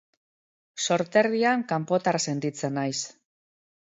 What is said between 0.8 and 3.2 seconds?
Sorterrian kanpotar sentitzen naiz.